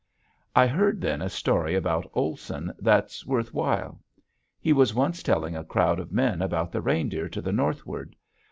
I 0.55 0.65
heard 0.65 0.99
then 0.99 1.21
a 1.21 1.29
story 1.29 1.75
about 1.75 2.09
Olson 2.15 2.73
that's 2.79 3.23
worth 3.23 3.53
while. 3.53 4.01
He 4.59 4.73
was 4.73 4.95
once 4.95 5.21
telling 5.21 5.55
a 5.55 5.63
crowd 5.63 5.99
of 5.99 6.11
men 6.11 6.41
about 6.41 6.71
the 6.71 6.81
reindeer 6.81 7.29
to 7.29 7.39
the 7.39 7.53
northward. 7.53 8.15